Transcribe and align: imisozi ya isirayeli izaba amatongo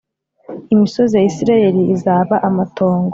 imisozi 0.73 1.13
ya 1.17 1.23
isirayeli 1.29 1.81
izaba 1.95 2.35
amatongo 2.47 3.09